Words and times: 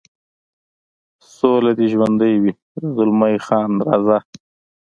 سوله 1.33 1.71
دې 1.77 1.85
ژوندی 1.93 2.33
وي، 2.43 2.53
زلمی 2.95 3.35
خان: 3.45 3.71
راځه. 3.87 4.17